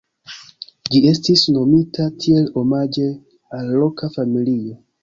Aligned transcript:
Ĝi 0.95 1.01
estis 1.11 1.43
nomita 1.57 2.09
tiel 2.25 2.51
omaĝe 2.63 3.07
al 3.61 3.73
loka 3.85 4.15
familio. 4.19 4.79